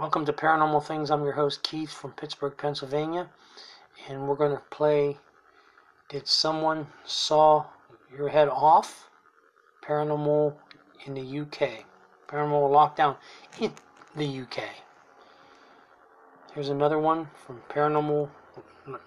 Welcome 0.00 0.24
to 0.24 0.32
Paranormal 0.32 0.82
Things. 0.82 1.10
I'm 1.10 1.24
your 1.24 1.34
host 1.34 1.62
Keith 1.62 1.92
from 1.92 2.12
Pittsburgh, 2.12 2.56
Pennsylvania, 2.56 3.28
and 4.08 4.26
we're 4.26 4.34
going 4.34 4.56
to 4.56 4.62
play 4.70 5.18
Did 6.08 6.26
Someone 6.26 6.86
Saw 7.04 7.66
Your 8.16 8.30
Head 8.30 8.48
Off? 8.48 9.10
Paranormal 9.84 10.54
in 11.04 11.12
the 11.12 11.40
UK. 11.40 11.84
Paranormal 12.28 12.70
Lockdown 12.70 13.16
in 13.60 13.74
the 14.16 14.40
UK. 14.40 14.62
Here's 16.54 16.70
another 16.70 16.98
one 16.98 17.28
from 17.44 17.60
Paranormal 17.68 18.30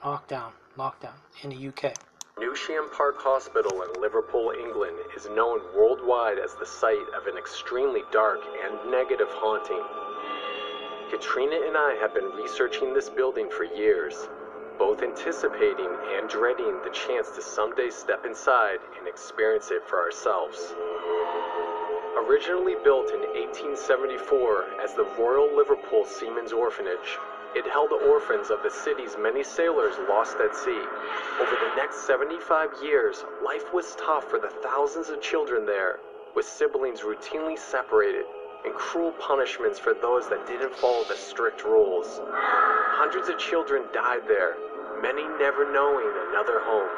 Lockdown, 0.06 0.52
Lockdown 0.78 1.16
in 1.42 1.50
the 1.50 1.70
UK. 1.70 1.96
Newsham 2.38 2.92
Park 2.96 3.16
Hospital 3.18 3.82
in 3.82 4.00
Liverpool, 4.00 4.54
England 4.60 4.98
is 5.18 5.28
known 5.30 5.60
worldwide 5.76 6.38
as 6.38 6.54
the 6.54 6.68
site 6.68 7.10
of 7.18 7.26
an 7.26 7.36
extremely 7.36 8.02
dark 8.12 8.42
and 8.64 8.92
negative 8.92 9.30
haunting. 9.32 9.82
Katrina 11.14 11.62
and 11.68 11.78
I 11.78 11.94
have 12.02 12.16
been 12.16 12.32
researching 12.34 12.92
this 12.92 13.08
building 13.08 13.48
for 13.48 13.66
years, 13.66 14.30
both 14.80 15.04
anticipating 15.04 15.96
and 16.18 16.28
dreading 16.28 16.82
the 16.84 16.90
chance 16.90 17.30
to 17.36 17.42
someday 17.42 17.92
step 17.92 18.26
inside 18.26 18.80
and 18.98 19.08
experience 19.08 19.70
it 19.70 19.88
for 19.88 20.02
ourselves. 20.02 20.74
Originally 22.26 22.74
built 22.84 23.12
in 23.12 23.22
1874 23.30 24.82
as 24.84 24.96
the 24.96 25.06
Royal 25.16 25.56
Liverpool 25.56 26.04
Seamen's 26.04 26.52
Orphanage, 26.52 27.20
it 27.54 27.70
held 27.70 27.92
the 27.92 28.10
orphans 28.10 28.50
of 28.50 28.64
the 28.64 28.72
city's 28.72 29.16
many 29.16 29.44
sailors 29.44 29.94
lost 30.10 30.38
at 30.38 30.56
sea. 30.56 30.82
Over 31.40 31.56
the 31.62 31.76
next 31.78 32.08
75 32.08 32.72
years, 32.82 33.24
life 33.46 33.72
was 33.72 33.96
tough 34.04 34.32
for 34.32 34.40
the 34.40 34.50
thousands 34.64 35.10
of 35.10 35.22
children 35.22 35.68
there, 35.68 36.00
with 36.36 36.48
siblings 36.48 37.02
routinely 37.02 37.60
separated 37.60 38.26
and 38.66 38.74
cruel 38.74 39.12
punishments 39.20 39.80
for 39.80 39.94
those 39.94 40.30
that 40.30 40.46
didn't 40.48 40.76
follow 40.76 41.04
the 41.10 41.16
strict 41.16 41.64
rules. 41.64 42.22
Hundreds 42.24 43.30
of 43.30 43.38
children 43.38 43.84
died 43.94 44.22
there, 44.28 44.56
many 45.02 45.24
never 45.40 45.72
knowing 45.72 46.08
another 46.30 46.60
home. 46.64 46.90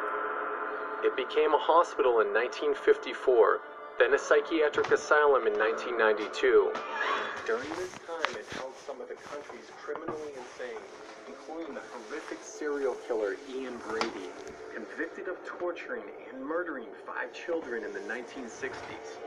It 1.03 1.15
became 1.15 1.53
a 1.53 1.57
hospital 1.57 2.21
in 2.21 2.33
1954, 2.33 3.61
then 3.99 4.13
a 4.13 4.19
psychiatric 4.19 4.91
asylum 4.91 5.47
in 5.47 5.53
1992. 5.53 6.73
During 7.45 7.69
this 7.77 7.93
time, 8.05 8.33
it 8.33 8.45
held 8.57 8.73
some 8.85 8.99
of 9.01 9.07
the 9.07 9.15
country's 9.29 9.69
criminally 9.77 10.33
insane, 10.33 10.81
including 11.27 11.73
the 11.73 11.81
horrific 11.93 12.39
serial 12.41 12.95
killer 13.07 13.37
Ian 13.49 13.77
Brady, 13.87 14.24
of 15.27 15.43
torturing 15.45 16.03
and 16.31 16.43
murdering 16.43 16.87
five 17.05 17.33
children 17.33 17.83
in 17.83 17.93
the 17.93 17.99
1960s. 18.01 19.17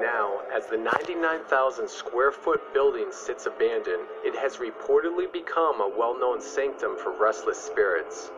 Now, 0.00 0.40
as 0.54 0.66
the 0.66 0.76
99,000 0.76 1.88
square 1.88 2.32
foot 2.32 2.60
building 2.72 3.08
sits 3.10 3.46
abandoned, 3.46 4.06
it 4.24 4.34
has 4.36 4.56
reportedly 4.56 5.30
become 5.32 5.80
a 5.80 5.92
well 5.98 6.18
known 6.18 6.40
sanctum 6.40 6.96
for 6.96 7.12
restless 7.20 7.58
spirits. 7.58 8.30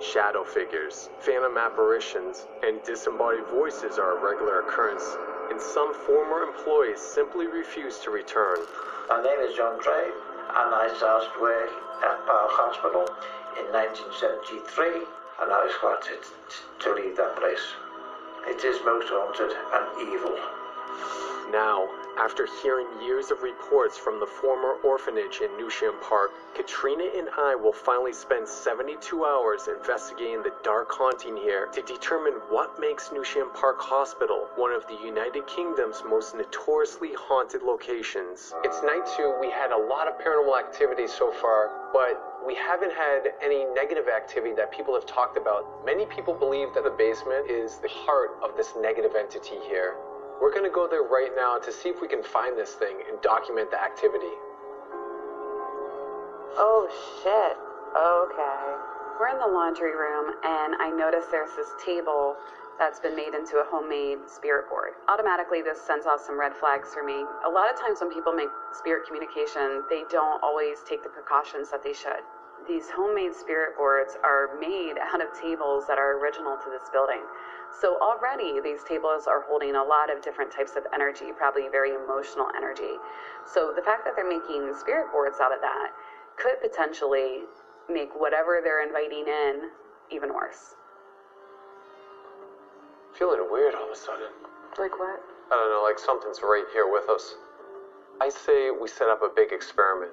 Shadow 0.00 0.44
figures, 0.44 1.10
phantom 1.20 1.58
apparitions, 1.58 2.46
and 2.62 2.82
disembodied 2.84 3.46
voices 3.46 3.98
are 3.98 4.16
a 4.16 4.24
regular 4.24 4.60
occurrence, 4.60 5.04
and 5.50 5.60
some 5.60 5.92
former 6.06 6.42
employees 6.42 7.00
simply 7.00 7.46
refuse 7.46 7.98
to 8.00 8.10
return. 8.10 8.58
My 9.08 9.22
name 9.22 9.40
is 9.40 9.56
John 9.56 9.78
Gray, 9.80 10.06
and 10.06 10.74
I 10.74 10.94
started 10.96 11.30
work 11.40 11.70
at 12.04 12.24
Park 12.24 12.50
Hospital 12.56 13.04
in 13.58 13.66
1973, 13.74 15.02
and 15.40 15.52
I 15.52 15.64
was 15.64 15.74
glad 15.80 16.02
to, 16.02 16.18
to 16.84 16.94
leave 16.94 17.16
that 17.16 17.36
place. 17.36 17.62
It 18.46 18.64
is 18.64 18.78
most 18.84 19.08
haunted 19.08 19.54
and 19.54 19.86
evil. 20.08 20.34
Now, 21.50 21.88
after 22.18 22.48
hearing 22.62 22.88
years 23.00 23.30
of 23.30 23.42
reports 23.42 23.96
from 23.96 24.18
the 24.18 24.26
former 24.26 24.74
orphanage 24.82 25.40
in 25.40 25.50
Newsham 25.50 25.94
Park, 26.02 26.32
Katrina 26.56 27.04
and 27.16 27.28
I 27.38 27.54
will 27.54 27.72
finally 27.72 28.12
spend 28.12 28.48
72 28.48 29.24
hours 29.24 29.68
investigating 29.68 30.42
the 30.42 30.52
dark 30.64 30.90
haunting 30.90 31.36
here 31.36 31.66
to 31.66 31.82
determine 31.82 32.34
what 32.50 32.80
makes 32.80 33.10
Newsham 33.10 33.54
Park 33.54 33.78
Hospital 33.78 34.48
one 34.56 34.72
of 34.72 34.84
the 34.88 34.98
United 35.06 35.46
Kingdom's 35.46 36.02
most 36.08 36.34
notoriously 36.34 37.10
haunted 37.14 37.62
locations. 37.62 38.52
It's 38.64 38.82
night 38.82 39.06
two. 39.16 39.34
We 39.40 39.50
had 39.50 39.70
a 39.70 39.78
lot 39.78 40.08
of 40.08 40.18
paranormal 40.18 40.58
activity 40.58 41.06
so 41.06 41.30
far, 41.30 41.70
but 41.92 42.42
we 42.44 42.56
haven't 42.56 42.92
had 42.92 43.30
any 43.42 43.64
negative 43.74 44.08
activity 44.08 44.54
that 44.56 44.72
people 44.72 44.94
have 44.94 45.06
talked 45.06 45.36
about. 45.36 45.84
Many 45.86 46.06
people 46.06 46.34
believe 46.34 46.74
that 46.74 46.82
the 46.82 46.90
basement 46.98 47.48
is 47.48 47.78
the 47.78 47.88
heart 47.88 48.30
of 48.42 48.56
this 48.56 48.74
negative 48.80 49.12
entity 49.16 49.56
here. 49.68 49.94
We're 50.40 50.54
gonna 50.54 50.70
go 50.70 50.86
there 50.88 51.02
right 51.02 51.30
now 51.34 51.58
to 51.58 51.72
see 51.72 51.88
if 51.88 52.00
we 52.00 52.08
can 52.08 52.22
find 52.22 52.56
this 52.56 52.74
thing 52.74 53.02
and 53.08 53.20
document 53.20 53.70
the 53.70 53.80
activity. 53.82 54.34
Oh 56.56 56.86
shit. 57.22 57.56
Okay. 57.94 58.66
We're 59.18 59.34
in 59.34 59.38
the 59.38 59.50
laundry 59.50 59.94
room 59.94 60.34
and 60.44 60.74
I 60.78 60.90
notice 60.90 61.24
there's 61.30 61.54
this 61.56 61.68
table 61.84 62.36
that's 62.78 63.00
been 63.00 63.16
made 63.16 63.34
into 63.34 63.58
a 63.58 63.66
homemade 63.66 64.18
spirit 64.30 64.68
board. 64.70 64.94
Automatically, 65.08 65.62
this 65.62 65.80
sends 65.82 66.06
off 66.06 66.20
some 66.20 66.38
red 66.38 66.54
flags 66.54 66.94
for 66.94 67.02
me. 67.02 67.26
A 67.44 67.50
lot 67.50 67.68
of 67.68 67.78
times, 67.78 67.98
when 68.00 68.14
people 68.14 68.32
make 68.32 68.48
spirit 68.72 69.04
communication, 69.04 69.82
they 69.90 70.04
don't 70.08 70.38
always 70.42 70.78
take 70.88 71.02
the 71.02 71.08
precautions 71.10 71.70
that 71.70 71.82
they 71.82 71.92
should. 71.92 72.22
These 72.68 72.90
homemade 72.90 73.34
spirit 73.34 73.78
boards 73.78 74.18
are 74.22 74.50
made 74.60 75.00
out 75.00 75.22
of 75.22 75.32
tables 75.32 75.84
that 75.88 75.96
are 75.96 76.20
original 76.20 76.58
to 76.58 76.68
this 76.68 76.90
building. 76.92 77.22
So 77.80 77.96
already 78.02 78.60
these 78.60 78.84
tables 78.84 79.26
are 79.26 79.40
holding 79.40 79.74
a 79.74 79.82
lot 79.82 80.12
of 80.14 80.20
different 80.20 80.52
types 80.52 80.76
of 80.76 80.84
energy, 80.92 81.32
probably 81.34 81.68
very 81.72 81.94
emotional 81.94 82.48
energy. 82.54 83.00
So 83.46 83.72
the 83.74 83.80
fact 83.80 84.04
that 84.04 84.14
they're 84.14 84.28
making 84.28 84.74
spirit 84.78 85.10
boards 85.10 85.38
out 85.40 85.50
of 85.50 85.62
that 85.62 85.92
could 86.36 86.60
potentially 86.60 87.48
make 87.88 88.10
whatever 88.14 88.60
they're 88.62 88.86
inviting 88.86 89.26
in 89.26 89.70
even 90.12 90.34
worse. 90.34 90.74
Feeling 93.16 93.48
weird 93.50 93.74
all 93.74 93.84
of 93.86 93.90
a 93.90 93.96
sudden. 93.96 94.28
Like 94.78 94.98
what? 94.98 95.20
I 95.50 95.56
don't 95.56 95.70
know, 95.70 95.82
like 95.82 95.98
something's 95.98 96.40
right 96.42 96.66
here 96.74 96.86
with 96.90 97.08
us. 97.08 97.34
I 98.20 98.28
say 98.28 98.70
we 98.70 98.88
set 98.88 99.08
up 99.08 99.22
a 99.22 99.30
big 99.34 99.52
experiment. 99.52 100.12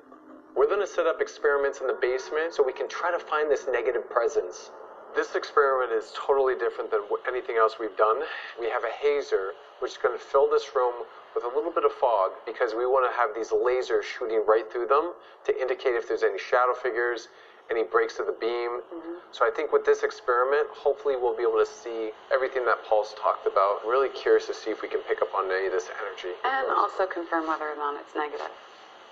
We're 0.55 0.69
gonna 0.69 0.87
set 0.87 1.05
up 1.05 1.19
experiments 1.19 1.81
in 1.81 1.87
the 1.87 1.99
basement 1.99 2.53
so 2.53 2.63
we 2.63 2.71
can 2.71 2.87
try 2.87 3.11
to 3.11 3.19
find 3.19 3.51
this 3.51 3.67
negative 3.67 4.09
presence. 4.09 4.71
This 5.13 5.35
experiment 5.35 5.91
is 5.91 6.13
totally 6.15 6.55
different 6.55 6.91
than 6.91 7.01
anything 7.27 7.57
else 7.57 7.75
we've 7.79 7.95
done. 7.97 8.23
We 8.59 8.69
have 8.69 8.83
a 8.83 8.91
hazer, 9.03 9.51
which 9.79 9.91
is 9.91 9.97
going 9.97 10.17
to 10.17 10.23
fill 10.23 10.49
this 10.49 10.71
room 10.75 11.03
with 11.35 11.43
a 11.43 11.51
little 11.51 11.71
bit 11.71 11.83
of 11.83 11.91
fog 11.91 12.31
because 12.45 12.73
we 12.73 12.85
want 12.85 13.03
to 13.03 13.15
have 13.15 13.35
these 13.35 13.51
lasers 13.51 14.03
shooting 14.03 14.43
right 14.47 14.63
through 14.71 14.87
them 14.87 15.11
to 15.43 15.51
indicate 15.59 15.95
if 15.95 16.07
there's 16.07 16.23
any 16.23 16.39
shadow 16.39 16.73
figures, 16.73 17.27
any 17.69 17.83
breaks 17.83 18.19
of 18.19 18.25
the 18.27 18.35
beam. 18.39 18.79
Mm-hmm. 18.79 19.19
So 19.31 19.43
I 19.43 19.51
think 19.51 19.71
with 19.71 19.83
this 19.83 20.03
experiment, 20.03 20.67
hopefully 20.71 21.15
we'll 21.15 21.35
be 21.35 21.43
able 21.43 21.59
to 21.59 21.67
see 21.67 22.11
everything 22.31 22.63
that 22.65 22.83
Paul's 22.87 23.15
talked 23.19 23.47
about. 23.47 23.83
I'm 23.83 23.91
Really 23.91 24.09
curious 24.09 24.47
to 24.47 24.53
see 24.53 24.71
if 24.71 24.81
we 24.81 24.87
can 24.87 24.99
pick 25.03 25.21
up 25.21 25.35
on 25.35 25.51
any 25.51 25.67
of 25.67 25.73
this 25.75 25.87
energy. 25.99 26.35
And 26.43 26.67
also 26.71 27.05
confirm 27.07 27.47
whether 27.47 27.67
or 27.67 27.75
not 27.75 27.99
it's 27.99 28.15
negative. 28.15 28.51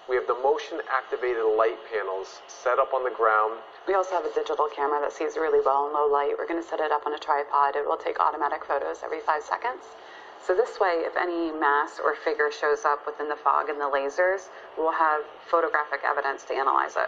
We 0.09 0.16
have 0.19 0.28
the 0.28 0.36
motion 0.36 0.84
activated 0.91 1.47
light 1.56 1.80
panels 1.88 2.41
set 2.47 2.78
up 2.78 2.94
on 2.94 3.03
the 3.08 3.16
ground. 3.16 3.59
We 3.88 3.96
also 3.96 4.12
have 4.19 4.25
a 4.25 4.34
digital 4.36 4.68
camera 4.68 5.00
that 5.00 5.14
sees 5.14 5.38
really 5.38 5.64
well 5.64 5.88
in 5.88 5.94
low 5.94 6.12
light. 6.12 6.36
We're 6.38 6.47
going 6.47 6.62
to 6.62 6.68
set 6.68 6.81
it 6.81 6.91
up 6.91 7.08
on 7.08 7.14
a 7.14 7.18
tripod. 7.18 7.75
It 7.75 7.88
will 7.88 7.97
take 7.97 8.19
automatic 8.19 8.66
photos 8.66 9.00
every 9.03 9.22
five 9.22 9.44
seconds. 9.44 9.96
So 10.44 10.53
this 10.53 10.75
way, 10.78 11.08
if 11.08 11.16
any 11.16 11.56
mass 11.56 12.03
or 12.03 12.16
figure 12.19 12.52
shows 12.52 12.84
up 12.84 13.08
within 13.08 13.30
the 13.30 13.40
fog 13.40 13.69
and 13.69 13.80
the 13.80 13.88
lasers, 13.88 14.52
we'll 14.78 14.91
have 14.91 15.24
photographic 15.47 16.02
evidence 16.03 16.44
to 16.52 16.53
analyze 16.53 17.00
it. 17.00 17.08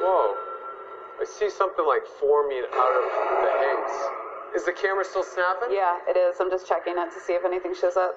Whoa. 0.00 0.32
I 1.20 1.24
see 1.28 1.50
something 1.50 1.84
like 1.84 2.08
forming 2.18 2.64
out 2.72 2.94
of 2.96 3.04
the 3.44 3.52
haze. 3.60 4.56
Is 4.56 4.64
the 4.64 4.72
camera 4.72 5.04
still 5.04 5.24
snapping? 5.24 5.68
Yeah, 5.68 6.00
it 6.08 6.16
is. 6.16 6.40
I'm 6.40 6.48
just 6.48 6.66
checking 6.66 6.96
it 6.96 7.12
to 7.12 7.20
see 7.20 7.34
if 7.34 7.44
anything 7.44 7.74
shows 7.78 7.96
up. 7.96 8.16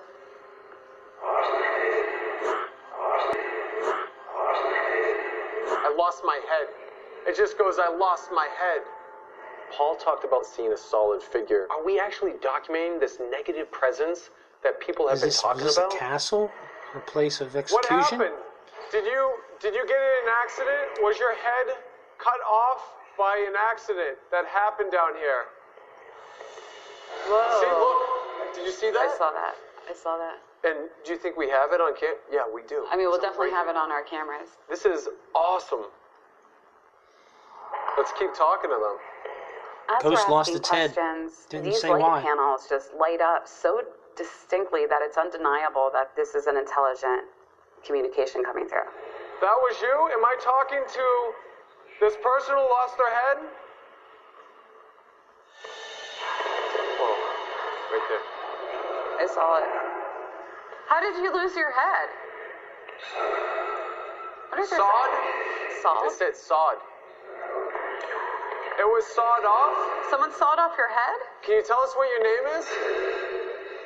Lost 6.09 6.23
my 6.25 6.41
head. 6.50 6.67
It 7.27 7.38
just 7.38 7.57
goes, 7.57 7.75
I 7.77 7.95
lost 7.95 8.29
my 8.33 8.47
head. 8.57 8.81
Paul 9.71 9.95
talked 9.95 10.25
about 10.25 10.44
seeing 10.45 10.73
a 10.73 10.77
solid 10.77 11.21
figure. 11.21 11.67
Are 11.69 11.85
we 11.85 12.00
actually 12.00 12.33
documenting 12.41 13.00
this 13.00 13.19
negative 13.29 13.71
presence 13.71 14.31
that 14.63 14.79
people 14.79 15.07
have 15.07 15.17
Is 15.17 15.21
been 15.21 15.29
this, 15.29 15.41
talking 15.41 15.63
was 15.63 15.75
this 15.75 15.77
about? 15.77 15.94
a 15.94 15.97
castle? 15.97 16.51
A 16.95 17.00
place 17.01 17.41
of 17.41 17.56
execution. 17.56 17.75
What 17.77 17.85
execution? 18.01 18.33
happened? 18.33 18.44
Did 18.91 19.06
you 19.06 19.38
did 19.61 19.75
you 19.75 19.85
get 19.85 20.01
in 20.01 20.13
an 20.25 20.33
accident? 20.41 21.06
Was 21.06 21.19
your 21.19 21.35
head 21.38 21.77
cut 22.17 22.41
off 22.50 22.81
by 23.15 23.45
an 23.47 23.53
accident 23.53 24.17
that 24.31 24.45
happened 24.47 24.91
down 24.91 25.13
here? 25.13 25.45
Whoa. 27.29 27.62
See, 27.62 27.69
look. 27.69 28.55
Did 28.55 28.65
you 28.65 28.71
see 28.73 28.89
that? 28.89 29.13
I 29.13 29.17
saw 29.19 29.29
that. 29.29 29.53
I 29.88 29.94
saw 29.94 30.17
that. 30.17 30.41
And 30.63 30.89
do 31.06 31.11
you 31.13 31.17
think 31.17 31.38
we 31.38 31.50
have 31.50 31.71
it 31.71 31.79
on 31.79 31.95
cam? 31.95 32.15
Yeah, 32.31 32.44
we 32.51 32.63
do. 32.67 32.85
I 32.91 32.97
mean, 32.97 33.07
we'll 33.07 33.15
It's 33.15 33.23
definitely 33.23 33.47
right 33.47 33.63
have 33.63 33.67
it 33.69 33.77
on 33.77 33.91
our 33.91 34.03
cameras. 34.03 34.50
This 34.69 34.85
is 34.85 35.07
awesome. 35.33 35.88
Let's 37.97 38.11
keep 38.19 38.33
talking 38.33 38.69
to 38.69 38.75
them. 38.75 38.97
As 39.95 40.03
Ghost 40.03 40.29
lost 40.29 40.50
asking 40.50 40.57
its 40.59 40.69
head. 40.69 40.95
Didn't 41.50 41.65
these 41.65 41.81
say 41.81 41.89
light 41.89 42.01
why. 42.01 42.21
panels 42.21 42.67
just 42.69 42.94
light 42.94 43.21
up 43.21 43.47
so 43.47 43.81
distinctly 44.15 44.85
that 44.88 45.00
it's 45.01 45.17
undeniable 45.17 45.89
that 45.94 46.15
this 46.15 46.35
is 46.35 46.45
an 46.47 46.57
intelligent 46.57 47.23
communication 47.85 48.44
coming 48.44 48.67
through. 48.67 48.88
That 49.41 49.55
was 49.63 49.81
you? 49.81 50.09
Am 50.13 50.23
I 50.25 50.35
talking 50.44 50.83
to 50.83 51.33
this 52.01 52.15
person 52.21 52.55
who 52.55 52.62
lost 52.62 52.97
their 52.97 53.09
head? 53.09 53.38
Whoa, 57.00 57.15
right 57.95 58.05
there. 58.12 59.23
I 59.23 59.27
saw 59.33 59.57
it. 59.59 59.99
How 60.89 61.00
did 61.00 61.21
you 61.21 61.30
lose 61.30 61.56
your 61.56 61.69
head? 61.69 62.09
What 64.50 64.59
is 64.59 64.71
your 64.71 64.81
Sawed? 64.81 65.12
Sawed? 65.86 66.06
It 66.09 66.18
said 66.18 66.36
sawed. 66.36 66.81
It 68.81 68.88
was 68.89 69.06
sawed 69.13 69.45
off? 69.45 69.77
Someone 70.09 70.33
sawed 70.33 70.57
off 70.57 70.74
your 70.77 70.89
head? 70.89 71.19
Can 71.45 71.62
you 71.62 71.63
tell 71.63 71.80
us 71.80 71.94
what 71.94 72.09
your 72.09 72.24
name 72.25 72.45
is? 72.57 72.65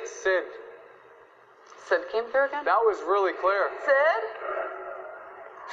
Sid. 0.08 0.44
Sid 1.86 2.00
came 2.10 2.24
through 2.32 2.48
again? 2.48 2.64
That 2.64 2.80
was 2.80 2.96
really 3.04 3.36
clear. 3.36 3.68
Sid? 3.84 4.22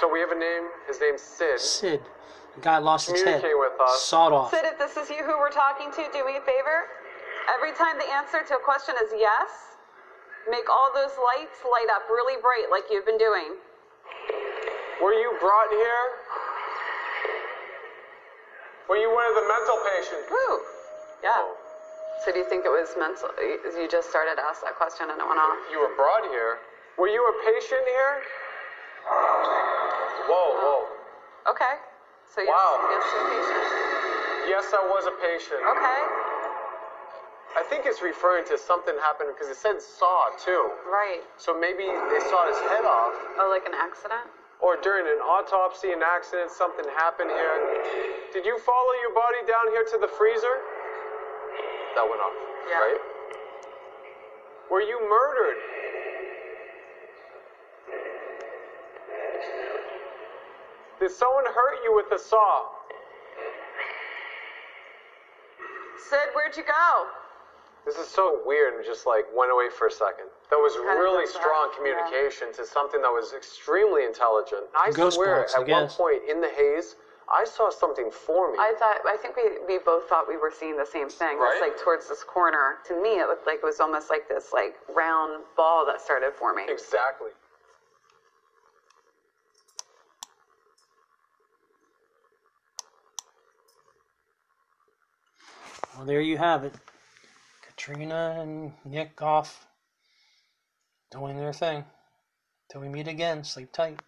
So 0.01 0.12
we 0.12 0.19
have 0.19 0.31
a 0.31 0.38
name. 0.38 0.68
His 0.86 1.00
name's 1.00 1.22
Sid. 1.22 1.60
Sid. 1.60 2.01
The 2.56 2.62
guy 2.62 2.78
lost 2.80 3.10
his 3.10 3.24
head. 3.24 3.39
Communicate 3.39 3.57
with 3.57 3.80
us. 3.80 4.01
Sawed 4.04 4.33
off. 4.33 4.51
Sid, 4.51 4.66
if 4.66 4.78
this 4.78 4.98
is 4.98 5.10
you 5.10 5.24
who 5.24 5.39
we're 5.39 5.50
talking 5.50 5.92
to, 5.95 6.04
do 6.12 6.25
me 6.25 6.36
a 6.36 6.44
favor. 6.44 6.92
Every 7.56 7.72
time 7.72 7.98
the 7.98 8.12
answer 8.12 8.44
to 8.44 8.56
a 8.56 8.60
question 8.60 8.95
is 9.01 9.13
yes, 9.16 9.80
make 10.50 10.70
all 10.70 10.90
those 10.94 11.14
lights 11.22 11.62
light 11.68 11.88
up 11.94 12.08
really 12.10 12.40
bright 12.42 12.70
like 12.72 12.86
you've 12.90 13.06
been 13.06 13.18
doing. 13.20 13.56
Were 15.02 15.14
you 15.14 15.34
brought 15.40 15.70
here? 15.72 16.06
Were 18.90 18.98
you 18.98 19.10
one 19.14 19.26
of 19.30 19.36
the 19.36 19.46
mental 19.48 19.78
patients? 19.88 20.28
Woo! 20.30 20.60
Yeah. 21.24 21.46
So 22.26 22.32
do 22.32 22.38
you 22.38 22.46
think 22.50 22.66
it 22.66 22.74
was 22.74 22.94
mental? 22.98 23.30
You 23.40 23.88
just 23.90 24.10
started 24.10 24.36
to 24.38 24.44
ask 24.46 24.62
that 24.62 24.76
question 24.78 25.10
and 25.10 25.18
it 25.18 25.26
went 25.26 25.40
off. 25.40 25.58
You 25.72 25.80
were 25.82 25.96
brought 25.96 26.26
here. 26.30 26.60
Were 26.98 27.08
you 27.08 27.22
a 27.24 27.34
patient 27.46 27.82
here? 27.88 28.14
Whoa, 30.30 30.48
whoa. 30.62 30.80
Okay. 31.50 31.82
So 32.30 32.42
yes, 32.42 32.52
Wow. 32.54 32.78
yes, 32.94 33.04
you're 33.10 33.28
patient. 33.32 33.66
Yes, 34.54 34.66
I 34.74 34.82
was 34.86 35.06
a 35.10 35.16
patient. 35.18 35.62
Okay. 35.66 36.00
I 37.71 37.79
think 37.79 37.88
it's 37.88 38.03
referring 38.03 38.44
to 38.51 38.59
something 38.59 38.91
happened 39.00 39.31
because 39.31 39.47
it 39.47 39.56
said 39.56 39.79
saw 39.79 40.27
too. 40.35 40.75
Right. 40.83 41.23
So 41.39 41.56
maybe 41.56 41.88
they 41.88 42.19
saw 42.27 42.44
his 42.51 42.59
head 42.68 42.83
off, 42.83 43.15
Oh, 43.39 43.47
like 43.47 43.63
an 43.63 43.71
accident? 43.71 44.27
or 44.59 44.75
during 44.83 45.07
an 45.07 45.23
autopsy, 45.23 45.95
an 45.95 46.03
accident, 46.03 46.51
something 46.51 46.83
happened 47.00 47.31
here. 47.31 47.56
Did 48.35 48.44
you 48.45 48.59
follow 48.59 48.91
your 49.00 49.15
body 49.15 49.39
down 49.47 49.71
here 49.71 49.88
to 49.88 49.97
the 50.03 50.07
freezer? 50.19 50.59
That 51.95 52.03
went 52.03 52.19
off, 52.19 52.35
Yeah. 52.68 52.75
right? 52.83 53.00
Were 54.69 54.81
you 54.83 55.00
murdered? 55.07 55.57
Did 61.00 61.09
someone 61.12 61.45
hurt 61.45 61.79
you 61.88 61.95
with 61.95 62.12
a 62.12 62.19
saw? 62.19 62.68
Sid, 66.09 66.35
where'd 66.35 66.57
you 66.57 66.63
go? 66.63 67.07
This 67.86 67.98
is 67.98 68.07
so 68.07 68.42
weird 68.45 68.75
and 68.75 68.86
just 68.86 69.07
like 69.07 69.25
went 69.33 69.51
away 69.51 69.69
for 69.69 69.88
a 69.88 69.92
second. 69.92 70.30
That 70.50 70.57
was 70.57 70.74
Kinda 70.78 70.92
really 71.01 71.25
does 71.25 71.33
that, 71.33 71.42
strong 71.42 71.69
yeah. 71.72 71.78
communication 71.78 72.54
to 72.54 72.66
something 72.66 73.01
that 73.01 73.10
was 73.10 73.33
extremely 73.33 74.06
intelligent. 74.06 74.69
I 74.78 74.92
Ghost 74.92 75.16
swear, 75.16 75.42
box, 75.42 75.54
I 75.56 75.62
at 75.62 75.68
one 75.68 75.86
guess. 75.89 75.95
point 75.98 76.22
in 76.30 76.42
the 76.42 76.50
haze, 76.50 76.95
I 77.31 77.44
saw 77.45 77.72
something 77.72 78.12
for 78.12 78.51
me. 78.51 78.57
I 78.60 78.74
thought, 78.78 78.98
I 79.07 79.18
think 79.18 79.36
we, 79.36 79.57
we 79.66 79.80
both 79.80 80.07
thought 80.10 80.28
we 80.28 80.38
were 80.38 80.51
seeing 80.51 80.78
the 80.78 80.86
same 80.86 81.10
thing. 81.10 81.39
Right? 81.39 81.54
It's 81.57 81.62
like 81.62 81.80
towards 81.81 82.07
this 82.07 82.24
corner. 82.24 82.78
To 82.88 83.01
me, 83.01 83.18
it 83.19 83.28
looked 83.28 83.48
like 83.48 83.60
it 83.63 83.66
was 83.66 83.80
almost 83.80 84.10
like 84.10 84.28
this 84.28 84.51
like 84.54 84.75
round 84.94 85.44
ball 85.57 85.86
that 85.88 86.01
started 86.01 86.33
forming. 86.38 86.68
exactly. 86.69 87.31
Well, 95.95 96.06
there 96.06 96.22
you 96.22 96.38
have 96.38 96.63
it. 96.63 96.74
Katrina 97.83 98.38
and 98.39 98.74
Nick 98.86 99.19
off 99.24 99.66
doing 101.10 101.36
their 101.36 101.51
thing. 101.51 101.83
Till 102.72 102.81
we 102.81 102.89
meet 102.89 103.07
again, 103.07 103.44
sleep 103.44 103.72
tight. 103.72 104.01